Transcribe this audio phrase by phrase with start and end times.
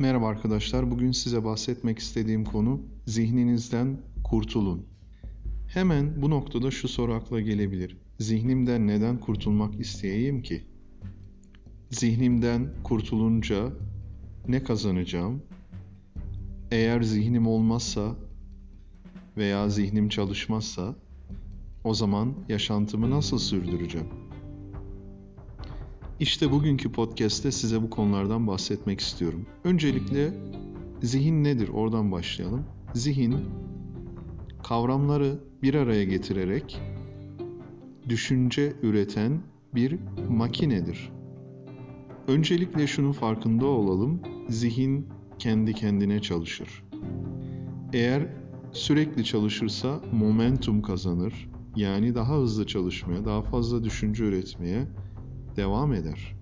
[0.00, 0.90] Merhaba arkadaşlar.
[0.90, 4.86] Bugün size bahsetmek istediğim konu zihninizden kurtulun.
[5.68, 7.96] Hemen bu noktada şu soru akla gelebilir.
[8.18, 10.64] Zihnimden neden kurtulmak isteyeyim ki?
[11.90, 13.72] Zihnimden kurtulunca
[14.48, 15.42] ne kazanacağım?
[16.70, 18.16] Eğer zihnim olmazsa
[19.36, 20.94] veya zihnim çalışmazsa
[21.84, 24.08] o zaman yaşantımı nasıl sürdüreceğim?
[26.20, 29.46] İşte bugünkü podcast'te size bu konulardan bahsetmek istiyorum.
[29.64, 30.34] Öncelikle
[31.02, 31.68] zihin nedir?
[31.68, 32.64] Oradan başlayalım.
[32.94, 33.36] Zihin
[34.62, 36.80] kavramları bir araya getirerek
[38.08, 39.40] düşünce üreten
[39.74, 41.12] bir makinedir.
[42.28, 44.20] Öncelikle şunun farkında olalım.
[44.48, 45.08] Zihin
[45.38, 46.84] kendi kendine çalışır.
[47.92, 48.26] Eğer
[48.72, 51.50] sürekli çalışırsa momentum kazanır.
[51.76, 54.86] Yani daha hızlı çalışmaya, daha fazla düşünce üretmeye
[55.56, 56.36] devam eder.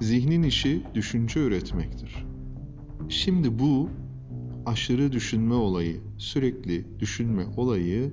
[0.00, 2.26] Zihnin işi düşünce üretmektir.
[3.08, 3.88] Şimdi bu
[4.66, 8.12] aşırı düşünme olayı, sürekli düşünme olayı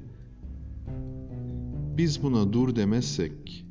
[1.97, 3.65] biz buna dur demezsek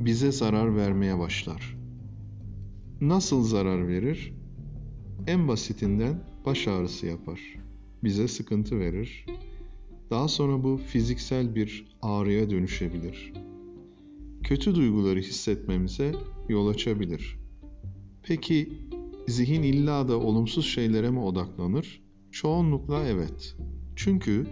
[0.00, 1.76] bize zarar vermeye başlar.
[3.00, 4.32] Nasıl zarar verir?
[5.26, 7.40] En basitinden baş ağrısı yapar.
[8.04, 9.26] Bize sıkıntı verir.
[10.10, 13.32] Daha sonra bu fiziksel bir ağrıya dönüşebilir.
[14.42, 16.14] Kötü duyguları hissetmemize
[16.48, 17.38] yol açabilir.
[18.22, 18.72] Peki
[19.28, 22.02] zihin illa da olumsuz şeylere mi odaklanır?
[22.30, 23.56] Çoğunlukla evet.
[23.96, 24.46] Çünkü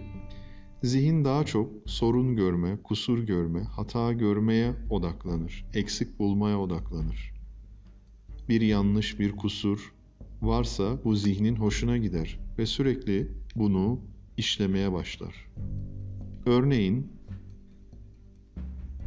[0.83, 7.33] zihin daha çok sorun görme, kusur görme, hata görmeye odaklanır, eksik bulmaya odaklanır.
[8.49, 9.93] Bir yanlış, bir kusur
[10.41, 13.99] varsa bu zihnin hoşuna gider ve sürekli bunu
[14.37, 15.47] işlemeye başlar.
[16.45, 17.11] Örneğin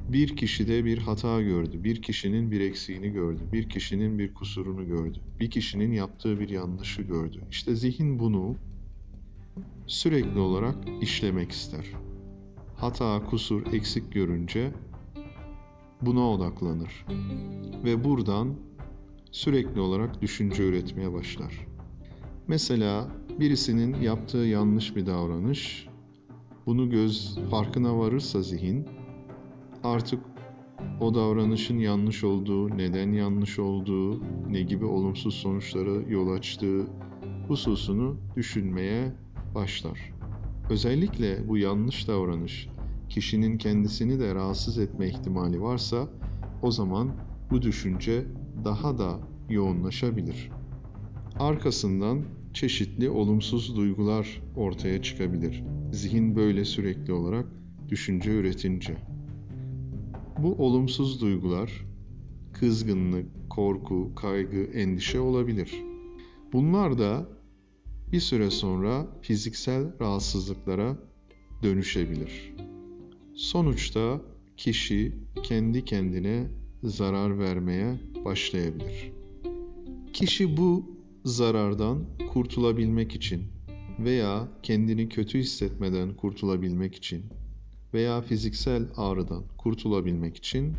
[0.09, 5.19] bir kişide bir hata gördü, bir kişinin bir eksiğini gördü, bir kişinin bir kusurunu gördü,
[5.41, 7.41] bir kişinin yaptığı bir yanlışı gördü.
[7.51, 8.57] İşte zihin bunu
[9.87, 11.85] sürekli olarak işlemek ister.
[12.77, 14.73] Hata, kusur, eksik görünce
[16.03, 17.07] buna odaklanır
[17.85, 18.55] ve buradan
[19.31, 21.67] sürekli olarak düşünce üretmeye başlar.
[22.49, 23.09] Mesela
[23.41, 25.89] birisinin yaptığı yanlış bir davranış,
[26.67, 28.87] bunu göz farkına varırsa zihin
[29.85, 30.21] artık
[31.01, 34.21] o davranışın yanlış olduğu, neden yanlış olduğu,
[34.51, 36.87] ne gibi olumsuz sonuçlara yol açtığı
[37.49, 39.13] hususunu düşünmeye
[39.55, 40.13] başlar.
[40.71, 42.69] Özellikle bu yanlış davranış
[43.09, 46.09] kişinin kendisini de rahatsız etme ihtimali varsa
[46.63, 47.11] o zaman
[47.51, 48.25] bu düşünce
[48.65, 50.51] daha da yoğunlaşabilir.
[51.39, 55.65] Arkasından çeşitli olumsuz duygular ortaya çıkabilir.
[55.93, 57.47] Zihin böyle sürekli olarak
[57.89, 58.97] düşünce üretince.
[60.43, 61.87] Bu olumsuz duygular
[62.53, 65.75] kızgınlık, korku, kaygı, endişe olabilir.
[66.53, 67.29] Bunlar da
[68.13, 70.97] bir süre sonra fiziksel rahatsızlıklara
[71.63, 72.55] dönüşebilir.
[73.35, 74.21] Sonuçta
[74.57, 76.47] kişi kendi kendine
[76.83, 79.13] zarar vermeye başlayabilir.
[80.13, 83.43] Kişi bu zarardan kurtulabilmek için
[83.99, 87.25] veya kendini kötü hissetmeden kurtulabilmek için
[87.95, 90.75] veya fiziksel ağrıdan kurtulabilmek için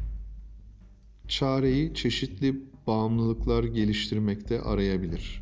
[1.27, 5.41] çareyi çeşitli bağımlılıklar geliştirmekte arayabilir.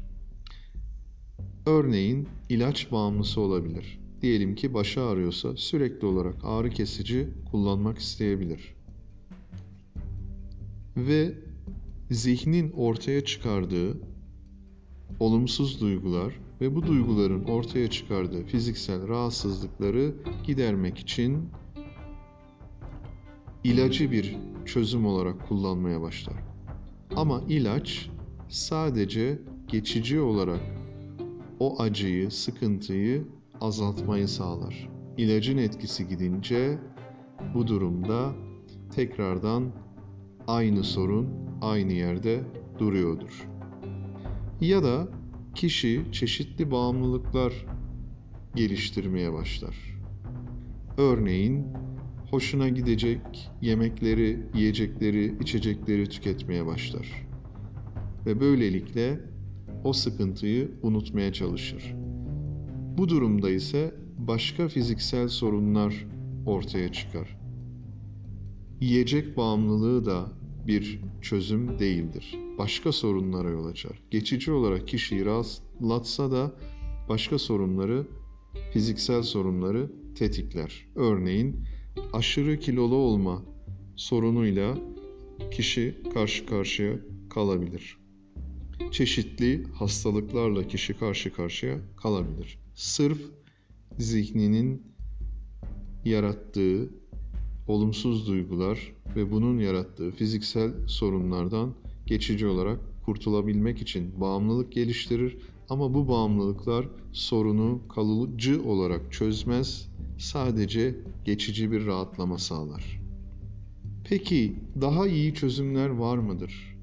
[1.65, 3.99] Örneğin ilaç bağımlısı olabilir.
[4.21, 8.75] Diyelim ki başı ağrıyorsa sürekli olarak ağrı kesici kullanmak isteyebilir.
[10.97, 11.33] Ve
[12.11, 13.97] zihnin ortaya çıkardığı
[15.19, 21.49] olumsuz duygular ve bu duyguların ortaya çıkardığı fiziksel rahatsızlıkları gidermek için
[23.63, 26.35] ilacı bir çözüm olarak kullanmaya başlar.
[27.15, 28.09] Ama ilaç
[28.49, 30.61] sadece geçici olarak
[31.59, 33.23] o acıyı, sıkıntıyı
[33.61, 34.89] azaltmayı sağlar.
[35.17, 36.77] İlacın etkisi gidince
[37.53, 38.31] bu durumda
[38.95, 39.71] tekrardan
[40.47, 41.29] aynı sorun
[41.61, 42.43] aynı yerde
[42.79, 43.47] duruyordur.
[44.61, 45.07] Ya da
[45.57, 47.65] kişi çeşitli bağımlılıklar
[48.55, 49.75] geliştirmeye başlar.
[50.97, 51.65] Örneğin
[52.31, 57.27] hoşuna gidecek yemekleri, yiyecekleri, içecekleri tüketmeye başlar.
[58.25, 59.19] Ve böylelikle
[59.83, 61.95] o sıkıntıyı unutmaya çalışır.
[62.97, 66.05] Bu durumda ise başka fiziksel sorunlar
[66.45, 67.37] ortaya çıkar.
[68.81, 70.25] Yiyecek bağımlılığı da
[70.67, 72.46] bir çözüm değildir.
[72.57, 73.99] Başka sorunlara yol açar.
[74.11, 76.51] Geçici olarak kişiyi rahatlatsa da
[77.09, 78.07] başka sorunları,
[78.73, 80.85] fiziksel sorunları tetikler.
[80.95, 81.65] Örneğin
[82.13, 83.43] aşırı kilolu olma
[83.95, 84.77] sorunuyla
[85.51, 86.99] kişi karşı karşıya
[87.29, 87.97] kalabilir.
[88.91, 92.59] çeşitli hastalıklarla kişi karşı karşıya kalabilir.
[92.75, 93.21] Sırf
[93.97, 94.81] zihninin
[96.05, 96.89] yarattığı
[97.67, 101.73] olumsuz duygular ve bunun yarattığı fiziksel sorunlardan
[102.07, 105.37] geçici olarak kurtulabilmek için bağımlılık geliştirir
[105.69, 110.95] ama bu bağımlılıklar sorunu kalıcı olarak çözmez, sadece
[111.25, 113.01] geçici bir rahatlama sağlar.
[114.03, 116.77] Peki daha iyi çözümler var mıdır?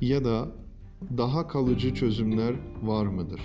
[0.00, 0.48] Ya da
[1.16, 3.40] daha kalıcı çözümler var mıdır?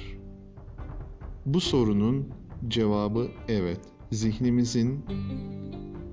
[1.46, 2.28] Bu sorunun
[2.68, 3.80] cevabı evet.
[4.12, 5.06] Zihnimizin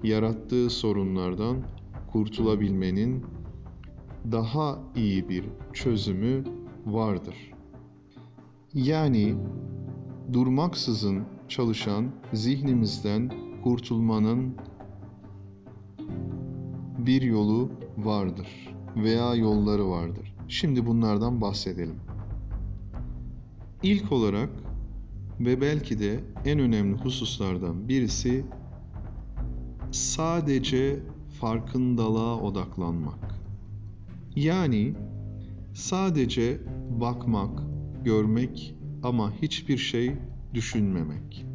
[0.02, 1.56] yarattığı sorunlardan
[2.12, 3.24] kurtulabilmenin
[4.30, 6.44] daha iyi bir çözümü
[6.86, 7.52] vardır.
[8.74, 9.34] Yani
[10.32, 13.32] durmaksızın çalışan zihnimizden
[13.64, 14.56] kurtulmanın
[16.98, 20.34] bir yolu vardır veya yolları vardır.
[20.48, 22.00] Şimdi bunlardan bahsedelim.
[23.82, 24.50] İlk olarak
[25.40, 28.44] ve belki de en önemli hususlardan birisi
[29.90, 31.00] sadece
[31.40, 33.31] farkındalığa odaklanmak.
[34.36, 34.94] Yani
[35.74, 36.60] sadece
[37.00, 37.62] bakmak,
[38.04, 40.12] görmek ama hiçbir şey
[40.54, 41.46] düşünmemek.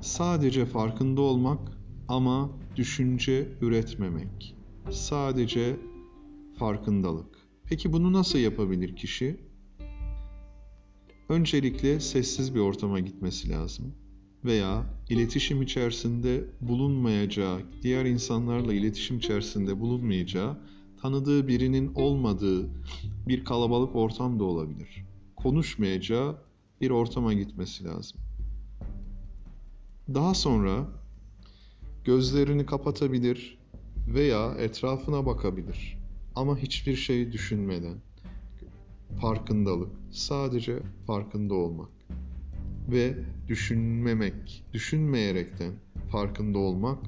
[0.00, 1.78] Sadece farkında olmak
[2.08, 4.56] ama düşünce üretmemek.
[4.90, 5.76] Sadece
[6.58, 7.34] farkındalık.
[7.64, 9.40] Peki bunu nasıl yapabilir kişi?
[11.28, 13.94] Öncelikle sessiz bir ortama gitmesi lazım
[14.44, 20.58] veya iletişim içerisinde bulunmayacağı, diğer insanlarla iletişim içerisinde bulunmayacağı,
[21.04, 22.68] tanıdığı birinin olmadığı
[23.28, 25.04] bir kalabalık ortam da olabilir.
[25.36, 26.36] Konuşmayacağı
[26.80, 28.20] bir ortama gitmesi lazım.
[30.14, 30.86] Daha sonra
[32.04, 33.58] gözlerini kapatabilir
[34.08, 35.98] veya etrafına bakabilir
[36.34, 37.96] ama hiçbir şey düşünmeden
[39.20, 41.90] farkındalık, sadece farkında olmak
[42.88, 43.18] ve
[43.48, 45.72] düşünmemek, düşünmeyerekten
[46.10, 46.98] farkında olmak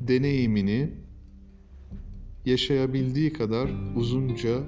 [0.00, 1.05] deneyimini
[2.46, 4.62] yaşayabildiği kadar uzunca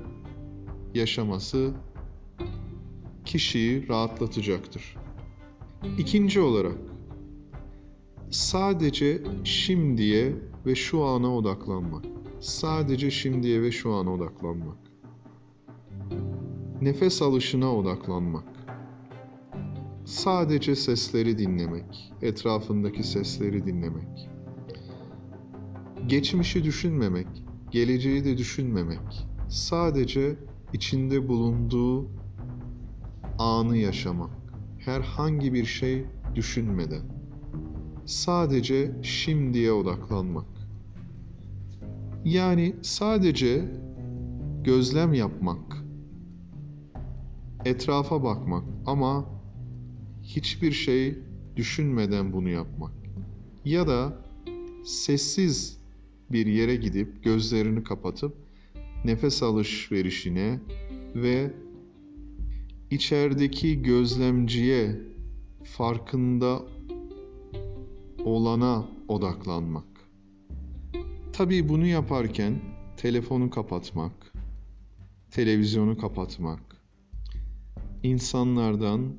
[0.94, 1.70] yaşaması
[3.25, 4.96] kişiyi rahatlatacaktır.
[5.98, 6.78] İkinci olarak
[8.30, 10.32] sadece şimdiye
[10.66, 12.04] ve şu ana odaklanmak.
[12.40, 14.76] Sadece şimdiye ve şu ana odaklanmak.
[16.82, 18.44] Nefes alışına odaklanmak.
[20.04, 24.28] Sadece sesleri dinlemek, etrafındaki sesleri dinlemek.
[26.06, 27.26] Geçmişi düşünmemek,
[27.70, 29.26] geleceği de düşünmemek.
[29.48, 30.36] Sadece
[30.72, 32.10] içinde bulunduğu
[33.38, 34.30] anı yaşamak.
[34.78, 37.02] Herhangi bir şey düşünmeden.
[38.06, 40.46] Sadece şimdiye odaklanmak.
[42.24, 43.64] Yani sadece
[44.64, 45.76] gözlem yapmak.
[47.64, 49.26] Etrafa bakmak ama
[50.22, 51.18] hiçbir şey
[51.56, 52.92] düşünmeden bunu yapmak.
[53.64, 54.12] Ya da
[54.84, 55.77] sessiz
[56.32, 58.36] bir yere gidip gözlerini kapatıp
[59.04, 60.60] nefes alışverişine
[61.14, 61.52] ve
[62.90, 65.00] içerideki gözlemciye
[65.64, 66.62] farkında
[68.25, 69.84] olana odaklanmak.
[71.32, 72.61] Tabii bunu yaparken
[72.97, 74.32] telefonu kapatmak,
[75.30, 76.61] televizyonu kapatmak,
[78.02, 79.16] insanlardan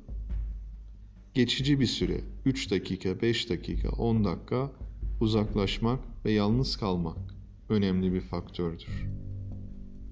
[1.34, 4.72] geçici bir süre 3 dakika, 5 dakika, 10 dakika
[5.20, 7.18] uzaklaşmak ve yalnız kalmak
[7.68, 9.06] önemli bir faktördür.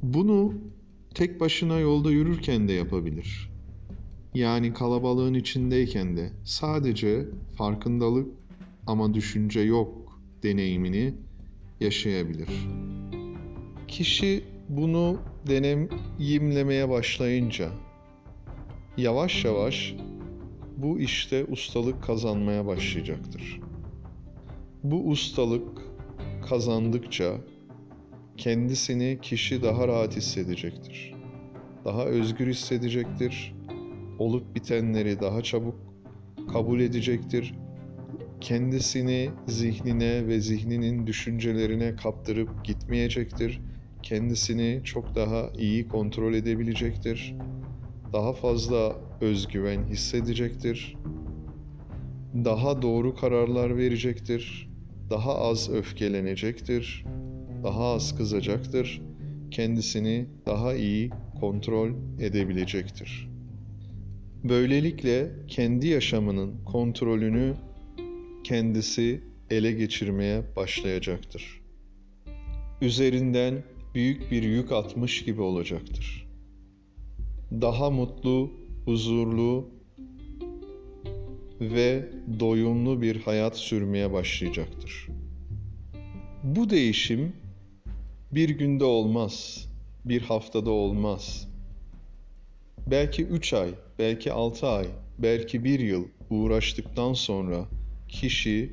[0.03, 0.55] Bunu
[1.15, 3.51] tek başına yolda yürürken de yapabilir.
[4.35, 8.29] Yani kalabalığın içindeyken de sadece farkındalık
[8.87, 11.15] ama düşünce yok deneyimini
[11.81, 12.49] yaşayabilir.
[13.89, 15.17] Kişi bunu
[15.49, 17.71] deneyimlemeye başlayınca
[18.97, 19.95] yavaş yavaş
[20.77, 23.61] bu işte ustalık kazanmaya başlayacaktır.
[24.83, 25.83] Bu ustalık
[26.49, 27.37] kazandıkça
[28.37, 31.15] kendisini kişi daha rahat hissedecektir.
[31.85, 33.55] Daha özgür hissedecektir.
[34.19, 35.75] Olup bitenleri daha çabuk
[36.53, 37.55] kabul edecektir.
[38.41, 43.61] Kendisini zihnine ve zihninin düşüncelerine kaptırıp gitmeyecektir.
[44.03, 47.35] Kendisini çok daha iyi kontrol edebilecektir.
[48.13, 50.97] Daha fazla özgüven hissedecektir.
[52.35, 54.68] Daha doğru kararlar verecektir.
[55.11, 57.05] Daha az öfkelenecektir
[57.63, 59.01] daha az kızacaktır,
[59.51, 61.11] kendisini daha iyi
[61.41, 63.29] kontrol edebilecektir.
[64.45, 67.55] Böylelikle kendi yaşamının kontrolünü
[68.45, 71.61] kendisi ele geçirmeye başlayacaktır.
[72.83, 73.63] Üzerinden
[73.95, 76.29] büyük bir yük atmış gibi olacaktır.
[77.51, 78.53] Daha mutlu,
[78.85, 79.71] huzurlu
[81.61, 82.09] ve
[82.41, 85.09] doyumlu bir hayat sürmeye başlayacaktır.
[86.43, 87.33] Bu değişim
[88.33, 89.67] bir günde olmaz,
[90.05, 91.49] bir haftada olmaz.
[92.87, 94.87] Belki üç ay, belki altı ay,
[95.19, 97.69] belki bir yıl uğraştıktan sonra
[98.09, 98.73] kişi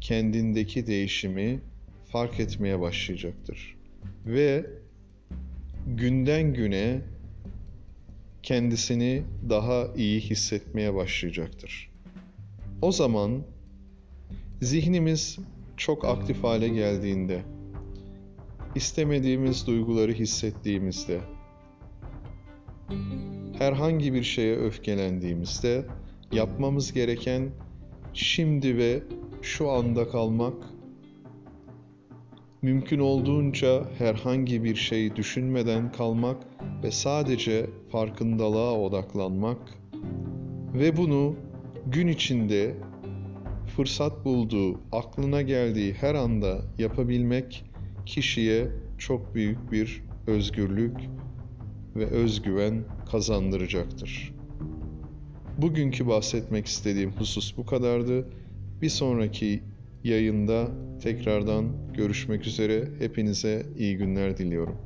[0.00, 1.60] kendindeki değişimi
[2.12, 3.76] fark etmeye başlayacaktır.
[4.26, 4.66] Ve
[5.86, 7.00] günden güne
[8.42, 11.91] kendisini daha iyi hissetmeye başlayacaktır.
[12.82, 13.42] O zaman
[14.60, 15.38] zihnimiz
[15.76, 17.42] çok aktif hale geldiğinde,
[18.74, 21.20] istemediğimiz duyguları hissettiğimizde,
[23.58, 25.86] herhangi bir şeye öfkelendiğimizde
[26.32, 27.50] yapmamız gereken
[28.14, 29.02] şimdi ve
[29.42, 30.54] şu anda kalmak,
[32.62, 36.46] mümkün olduğunca herhangi bir şey düşünmeden kalmak
[36.82, 39.58] ve sadece farkındalığa odaklanmak
[40.74, 41.36] ve bunu
[41.86, 42.74] gün içinde
[43.76, 47.64] fırsat bulduğu, aklına geldiği her anda yapabilmek
[48.06, 50.96] kişiye çok büyük bir özgürlük
[51.96, 54.34] ve özgüven kazandıracaktır.
[55.58, 58.28] Bugünkü bahsetmek istediğim husus bu kadardı.
[58.82, 59.62] Bir sonraki
[60.04, 60.68] yayında
[61.02, 62.88] tekrardan görüşmek üzere.
[62.98, 64.76] Hepinize iyi günler diliyorum.